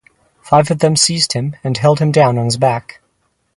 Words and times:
Five 0.41 0.71
of 0.71 0.79
them 0.79 0.95
seized 0.95 1.33
him 1.33 1.55
and 1.63 1.77
held 1.77 1.99
him 1.99 2.11
down 2.11 2.39
on 2.39 2.45
his 2.45 2.57
back. 2.57 3.01